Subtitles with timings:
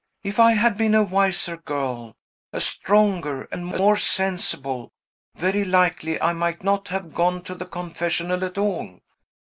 [0.23, 2.15] If I had been a wiser girl,
[2.51, 4.89] a stronger, and a more sensible,
[5.35, 8.99] very likely I might not have gone to the confessional at all.